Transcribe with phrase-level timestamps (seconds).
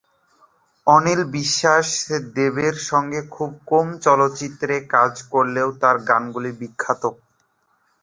[0.87, 1.87] অনিল বিশ্বাস
[2.35, 7.03] দেবের সঙ্গে খুব কম চলচ্চিত্রে কাজ করলেও তাদের গানগুলি বিখ্যাত।